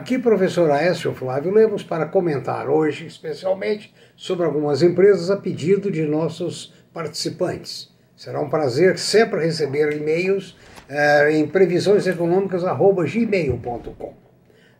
[0.00, 6.06] Aqui, professor Aécio Flávio Lemos, para comentar hoje, especialmente, sobre algumas empresas a pedido de
[6.06, 7.90] nossos participantes.
[8.16, 10.56] Será um prazer sempre receber e-mails
[10.88, 14.14] eh, em previsioneseconômicas.gmail.com.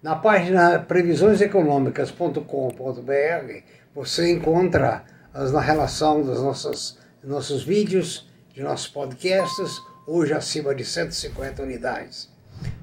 [0.03, 3.63] Na página previsioneseconômicas.com.br
[3.95, 10.83] você encontra as, na relação dos nossos, nossos vídeos, de nossos podcasts, hoje acima de
[10.83, 12.30] 150 unidades.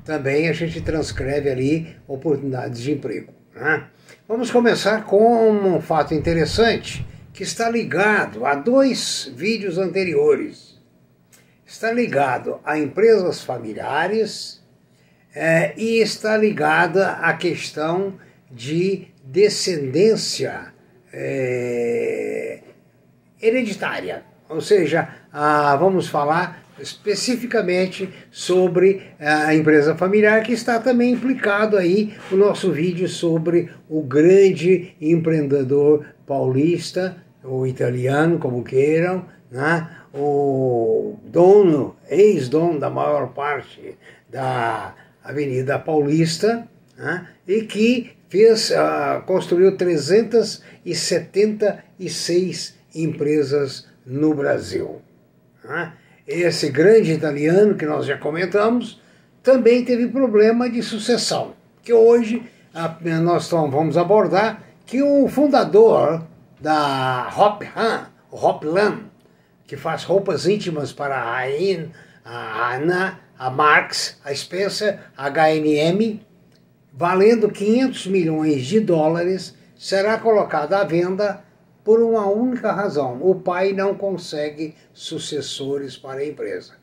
[0.08, 3.34] Também a gente transcreve ali oportunidades de emprego.
[3.54, 3.88] Né?
[4.26, 10.80] Vamos começar com um fato interessante que está ligado a dois vídeos anteriores.
[11.66, 14.64] Está ligado a empresas familiares
[15.36, 18.18] é, e está ligada à questão
[18.50, 20.74] de descendência
[21.12, 22.62] é,
[23.42, 24.24] hereditária.
[24.48, 32.14] Ou seja, ah, vamos falar especificamente sobre a empresa familiar, que está também implicado aí
[32.30, 39.90] no nosso vídeo sobre o grande empreendedor paulista, ou italiano, como queiram, né?
[40.14, 43.98] o dono, ex-dono da maior parte
[44.30, 46.68] da Avenida Paulista,
[46.98, 47.30] né?
[47.48, 55.02] e que fez, uh, construiu 376 empresas no Brasil.
[55.64, 55.94] Né?
[56.28, 59.02] Esse grande italiano que nós já comentamos,
[59.42, 62.44] também teve problema de sucessão, que hoje
[63.22, 66.22] nós vamos abordar que o fundador
[66.60, 69.00] da Hoplan, Hoplan,
[69.66, 71.46] que faz roupas íntimas para a
[72.26, 75.30] a Ana, a Marx, a Spencer, a
[76.94, 81.42] valendo 500 milhões de dólares, será colocada à venda
[81.88, 86.74] por uma única razão: o pai não consegue sucessores para a empresa.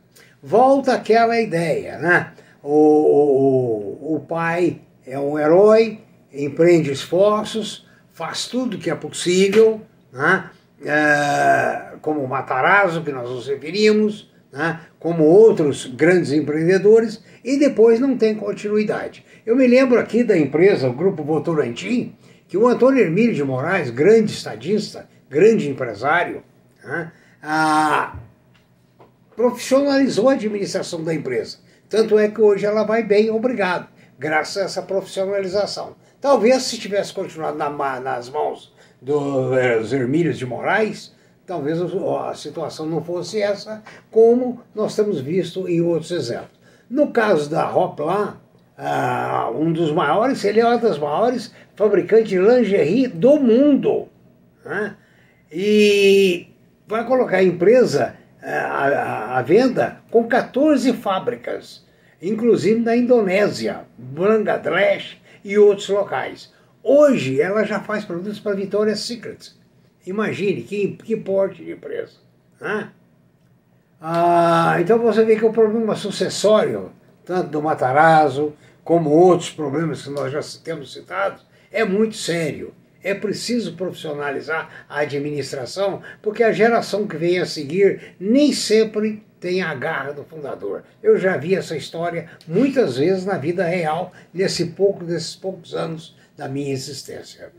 [0.43, 2.33] Volta aquela ideia, né?
[2.63, 6.01] O, o, o pai é um herói,
[6.33, 10.51] empreende esforços, faz tudo que é possível, né?
[10.83, 14.81] É, como o Matarazzo, que nós nos referimos, né?
[14.99, 19.25] como outros grandes empreendedores, e depois não tem continuidade.
[19.45, 22.15] Eu me lembro aqui da empresa, o Grupo Votorantim,
[22.49, 26.43] que o Antônio Hermílio de Moraes, grande estadista, grande empresário,
[26.83, 27.13] né,
[27.43, 28.17] a,
[29.35, 31.59] profissionalizou a administração da empresa.
[31.89, 33.89] Tanto é que hoje ela vai bem, obrigado,
[34.19, 35.97] graças a essa profissionalização.
[36.21, 38.73] Talvez se tivesse continuado na, nas mãos
[39.03, 41.15] eh, dos Hermílios de Moraes,
[41.47, 46.59] talvez a situação não fosse essa, como nós temos visto em outros exemplos.
[46.89, 48.41] No caso da Hopla,
[48.79, 54.09] uh, um dos maiores, ele é uma das maiores fabricantes de lingerie do mundo.
[54.65, 54.97] Né?
[55.51, 56.49] E
[56.87, 61.85] vai colocar a empresa à, venda com 14 fábricas,
[62.21, 66.53] inclusive na Indonésia, Bangladesh e outros locais.
[66.83, 69.53] Hoje ela já faz produtos para Victoria's Secret.
[70.07, 72.13] Imagine que, que porte de empresa.
[72.61, 72.91] Né?
[74.01, 76.93] Ah, então você vê que o problema sucessório,
[77.25, 81.41] tanto do Matarazzo como outros problemas que nós já temos citado,
[81.73, 82.75] é muito sério.
[83.03, 89.61] É preciso profissionalizar a administração, porque a geração que vem a seguir nem sempre tem
[89.61, 90.85] a garra do fundador.
[91.03, 96.17] Eu já vi essa história muitas vezes na vida real, nesse pouco, nesses poucos anos
[96.35, 97.53] da minha existência.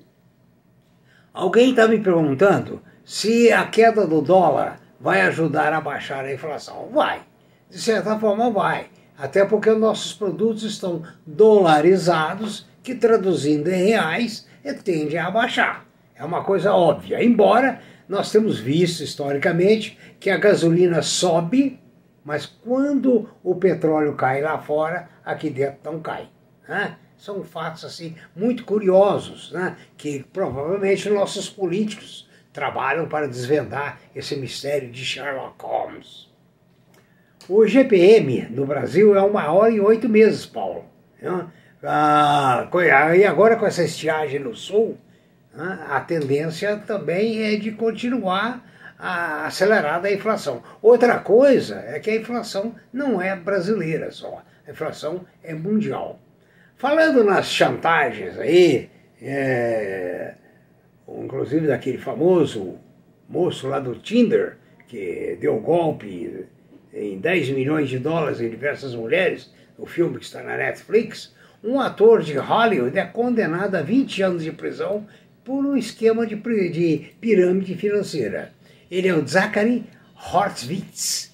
[1.32, 6.90] Alguém está me perguntando se a queda do dólar vai ajudar a baixar a inflação.
[6.92, 7.22] Vai,
[7.70, 8.88] de certa forma vai,
[9.18, 14.48] até porque nossos produtos estão dolarizados, que traduzindo em reais
[14.84, 15.86] tende a abaixar.
[16.16, 17.24] É uma coisa óbvia.
[17.24, 21.80] Embora nós temos visto historicamente que a gasolina sobe,
[22.24, 26.30] mas quando o petróleo cai lá fora, aqui dentro não cai.
[26.68, 26.98] Né?
[27.18, 29.76] São fatos assim muito curiosos, né?
[29.98, 36.34] que provavelmente nossos políticos trabalham para desvendar esse mistério de Sherlock Holmes.
[37.48, 40.86] O GPM no Brasil é o maior em oito meses, Paulo.
[41.84, 42.68] Ah,
[43.16, 44.98] e agora com essa estiagem no sul,
[45.56, 48.66] a tendência também é de continuar
[48.98, 50.64] a acelerada a inflação.
[50.82, 56.20] Outra coisa é que a inflação não é brasileira só, a inflação é mundial.
[56.76, 58.90] Falando nas chantagens aí,
[59.22, 60.34] é,
[61.08, 62.80] inclusive daquele famoso
[63.30, 64.58] moço lá do Tinder,
[64.88, 66.48] que deu golpe
[66.96, 71.80] em 10 milhões de dólares em diversas mulheres, o filme que está na Netflix, um
[71.80, 75.06] ator de Hollywood é condenado a 20 anos de prisão
[75.44, 78.54] por um esquema de, de pirâmide financeira.
[78.90, 79.84] Ele é o Zachary
[80.16, 81.34] Hortwitz.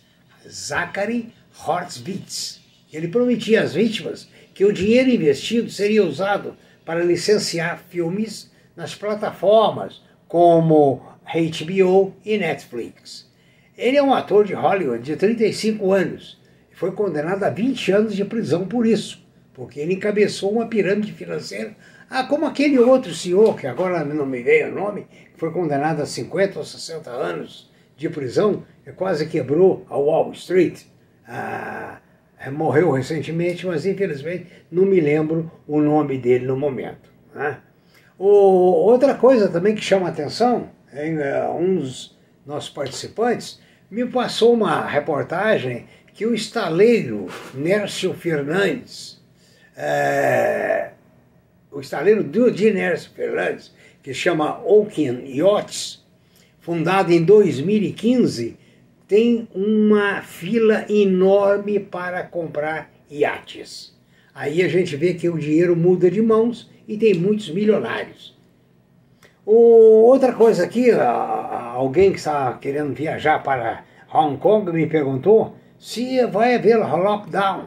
[0.50, 1.32] Zachary
[1.66, 2.60] Hortwitz.
[2.92, 10.02] Ele prometia às vítimas que o dinheiro investido seria usado para licenciar filmes nas plataformas
[10.28, 13.31] como HBO e Netflix.
[13.78, 16.40] Ele é um ator de Hollywood de 35 anos
[16.72, 21.14] e foi condenado a 20 anos de prisão por isso, porque ele encabeçou uma pirâmide
[21.14, 21.76] financeira,
[22.10, 26.02] ah, como aquele outro senhor, que agora não me veio o nome, que foi condenado
[26.02, 30.82] a 50 ou 60 anos de prisão e quase quebrou a Wall Street.
[31.26, 32.00] Ah,
[32.52, 37.10] morreu recentemente, mas infelizmente não me lembro o nome dele no momento.
[37.34, 37.60] Né?
[38.18, 43.60] O, outra coisa também que chama atenção, é, dos nossos participantes
[43.90, 49.22] me passou uma reportagem que o estaleiro Nércio Fernandes,
[49.76, 50.92] é,
[51.72, 56.04] o estaleiro de Nércio Fernandes, que chama Oaken Yachts,
[56.60, 58.58] fundado em 2015,
[59.08, 63.94] tem uma fila enorme para comprar iates.
[64.34, 68.38] Aí a gente vê que o dinheiro muda de mãos e tem muitos milionários.
[69.54, 73.84] O, outra coisa aqui, alguém que está querendo viajar para
[74.14, 77.66] Hong Kong me perguntou se vai haver lockdown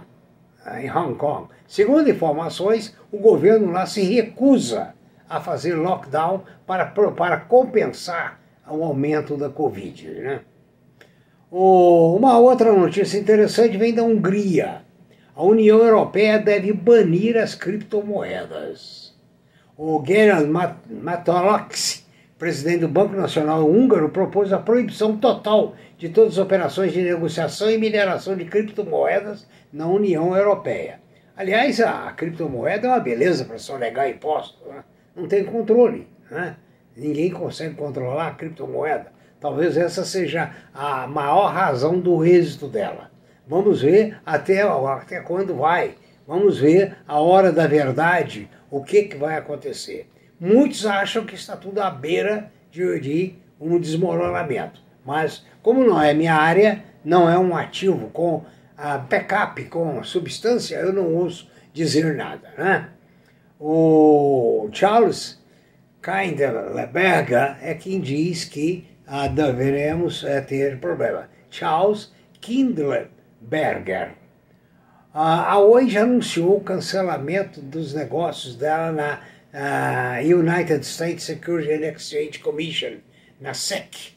[0.81, 1.49] em Hong Kong.
[1.67, 4.95] Segundo informações, o governo lá se recusa
[5.29, 10.09] a fazer lockdown para, para compensar o aumento da Covid.
[10.09, 10.41] Né?
[11.51, 14.87] uma outra notícia interessante vem da Hungria.
[15.37, 19.04] A União Europeia deve banir as criptomoedas.
[19.77, 20.47] O Gerard
[20.89, 22.07] Matolox,
[22.39, 27.69] presidente do Banco Nacional Húngaro, propôs a proibição total de todas as operações de negociação
[27.69, 31.01] e mineração de criptomoedas na União Europeia.
[31.37, 34.65] Aliás, a criptomoeda é uma beleza para sonegar impostos.
[34.69, 34.85] Né?
[35.17, 36.07] Não tem controle.
[36.31, 36.55] Né?
[36.97, 39.13] Ninguém consegue controlar a criptomoeda.
[39.41, 43.11] Talvez essa seja a maior razão do êxito dela.
[43.45, 45.97] Vamos ver até, até quando vai.
[46.27, 50.11] Vamos ver a hora da verdade, o que, que vai acontecer.
[50.41, 54.83] Muitos acham que está tudo à beira de, de um desmoronamento.
[55.07, 58.45] Mas, como não é minha área, não é um ativo com
[58.77, 62.53] a backup, com substância, eu não ouço dizer nada.
[62.59, 62.89] Né?
[63.61, 65.41] O Charles
[66.03, 71.29] Kindleberger é quem diz que ah, deveremos eh, ter problema.
[71.49, 74.15] Charles Kindleberger.
[75.17, 82.41] A Oi já anunciou o cancelamento dos negócios dela na United States Security and Exchange
[82.41, 82.97] Commission,
[83.41, 84.17] na SEC.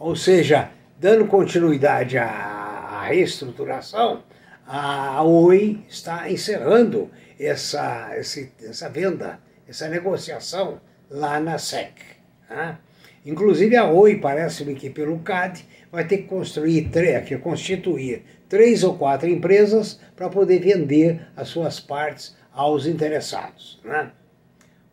[0.00, 4.24] Ou seja, dando continuidade à, à reestruturação,
[4.66, 9.38] a Oi está encerrando essa, essa venda,
[9.68, 11.92] essa negociação lá na SEC.
[12.50, 12.78] Né?
[13.24, 16.90] Inclusive a Oi, parece-me que pelo CAD, vai ter que construir,
[17.24, 23.80] que constituir três ou quatro empresas para poder vender as suas partes aos interessados.
[23.82, 24.10] Né?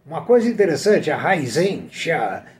[0.05, 1.89] Uma coisa interessante, a Raizen,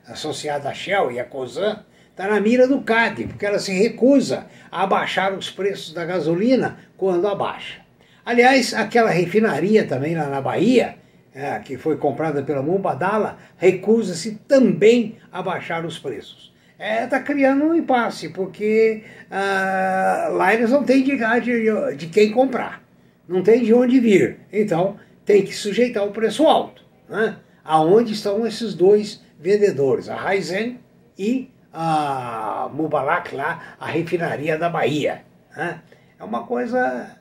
[0.06, 4.48] associada à Shell e à Cosan, está na mira do CAD, porque ela se recusa
[4.70, 7.80] a abaixar os preços da gasolina quando abaixa.
[8.26, 10.98] Aliás, aquela refinaria também lá na Bahia,
[11.34, 16.52] é, que foi comprada pela Mubadala, recusa-se também a baixar os preços.
[16.80, 22.08] Está é, tá criando um impasse, porque ah, lá eles não têm de, de, de
[22.08, 22.82] quem comprar,
[23.28, 24.40] não tem de onde vir.
[24.50, 26.82] Então tem que sujeitar o preço alto.
[27.10, 27.36] Né?
[27.66, 30.80] Aonde estão esses dois vendedores, a Raizen
[31.18, 35.24] e a Mubalak lá, a refinaria da Bahia.
[35.54, 35.82] Né?
[36.18, 37.14] É uma coisa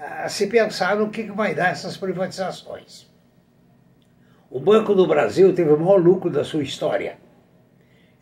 [0.00, 3.06] a se pensar no que vai dar essas privatizações.
[4.50, 7.24] O Banco do Brasil teve o maior lucro da sua história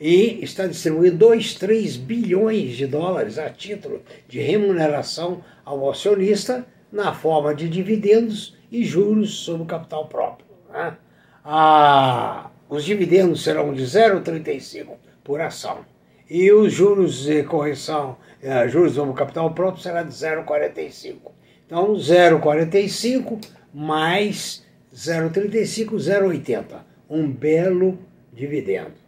[0.07, 7.15] e está distribuindo 2, 3 bilhões de dólares a título de remuneração ao acionista na
[7.15, 10.47] forma de dividendos e juros sobre o capital próprio.
[10.71, 10.95] Né?
[11.43, 14.89] Ah, os dividendos serão de 0,35
[15.25, 15.87] por ação
[16.29, 21.33] e os juros de correção, eh, juros sobre o capital próprio será de 0,45.
[21.65, 23.41] Então, 0,45
[23.73, 24.63] mais
[24.95, 26.85] 0,35, 0,80.
[27.09, 27.99] Um belo
[28.35, 29.04] dividendo.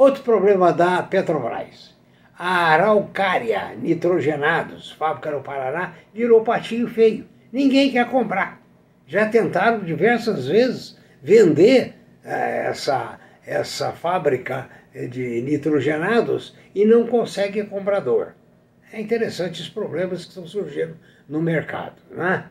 [0.00, 1.94] Outro problema da Petrobras.
[2.34, 7.26] A araucária nitrogenados, fábrica no Paraná, virou patinho feio.
[7.52, 8.62] Ninguém quer comprar.
[9.06, 14.70] Já tentaram diversas vezes vender eh, essa, essa fábrica
[15.10, 18.28] de nitrogenados e não consegue comprador.
[18.90, 20.96] É interessante os problemas que estão surgindo
[21.28, 22.00] no mercado.
[22.10, 22.46] Né?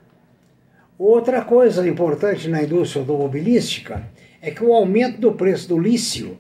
[1.00, 4.03] Outra coisa importante na indústria automobilística
[4.39, 6.38] é que o aumento do preço do lício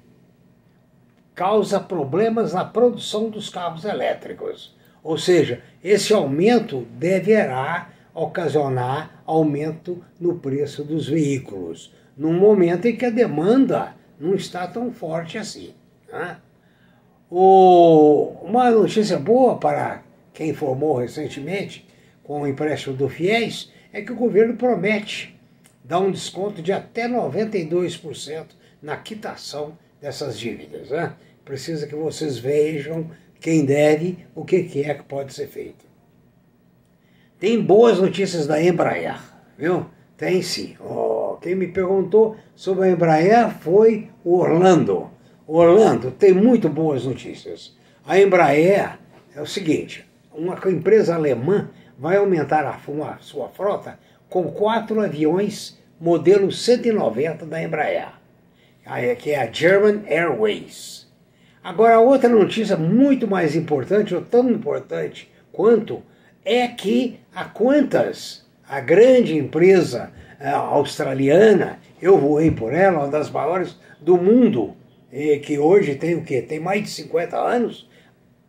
[1.39, 4.75] causa problemas na produção dos carros elétricos.
[5.01, 13.05] Ou seja, esse aumento deverá ocasionar aumento no preço dos veículos, num momento em que
[13.05, 15.73] a demanda não está tão forte assim.
[16.11, 16.35] Né?
[17.31, 20.03] O, uma notícia boa para
[20.33, 21.87] quem informou recentemente
[22.21, 25.39] com o empréstimo do FIES é que o governo promete
[25.85, 28.47] dar um desconto de até 92%
[28.81, 30.89] na quitação dessas dívidas.
[30.89, 31.13] Né?
[31.49, 35.83] Precisa que vocês vejam quem deve, o que é que pode ser feito.
[37.39, 39.19] Tem boas notícias da Embraer,
[39.57, 39.87] viu?
[40.15, 40.75] Tem sim.
[40.79, 45.09] Oh, quem me perguntou sobre a Embraer foi o Orlando.
[45.47, 47.75] Orlando tem muito boas notícias.
[48.05, 48.99] A Embraer
[49.35, 53.97] é o seguinte: uma empresa alemã vai aumentar a, a sua frota
[54.29, 58.09] com quatro aviões modelo 190 da Embraer,
[59.17, 61.08] que é a German Airways.
[61.63, 66.01] Agora, outra notícia muito mais importante, ou tão importante quanto,
[66.45, 73.29] é que a Qantas, a grande empresa uh, australiana, eu voei por ela, uma das
[73.29, 74.75] maiores do mundo,
[75.43, 76.41] que hoje tem o quê?
[76.41, 77.89] Tem mais de 50 anos,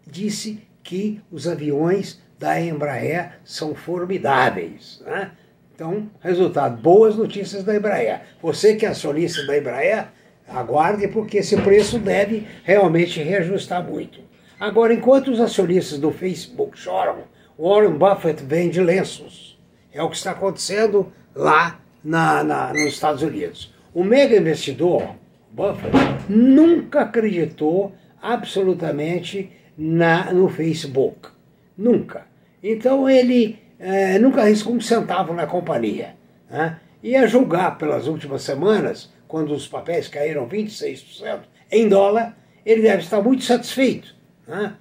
[0.07, 5.03] disse que os aviões da Embraer são formidáveis.
[5.05, 5.31] Né?
[5.75, 8.23] Então, resultado, boas notícias da Embraer.
[8.43, 10.09] Você que é acionista da Embraer,
[10.53, 14.21] aguarde porque esse preço deve realmente reajustar muito.
[14.59, 17.25] Agora, enquanto os acionistas do Facebook choram,
[17.59, 19.59] Warren Buffett vende lenços.
[19.93, 23.75] É o que está acontecendo lá na, na, nos Estados Unidos.
[23.95, 25.17] O mega investidor,
[25.51, 25.91] Buffett,
[26.29, 31.29] nunca acreditou absolutamente na, no Facebook.
[31.77, 32.27] Nunca.
[32.63, 36.15] Então ele é, nunca arriscou um centavo na companhia.
[36.51, 36.79] Né?
[37.03, 43.05] E a julgar pelas últimas semanas, quando os papéis caíram 26% em dólar, ele deve
[43.05, 44.13] estar muito satisfeito.
[44.47, 44.75] Né?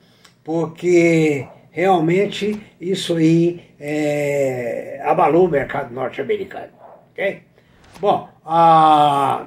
[0.44, 6.72] Porque realmente isso aí é, abalou o mercado norte-americano.
[7.12, 7.44] Okay?
[8.02, 9.46] Bom, ah,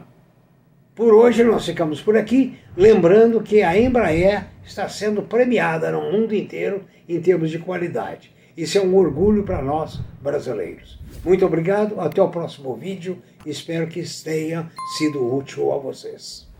[0.94, 6.32] por hoje nós ficamos por aqui, lembrando que a Embraer está sendo premiada no mundo
[6.32, 8.32] inteiro em termos de qualidade.
[8.56, 11.00] Isso é um orgulho para nós brasileiros.
[11.24, 13.18] Muito obrigado, até o próximo vídeo.
[13.44, 16.51] Espero que tenha sido útil a vocês.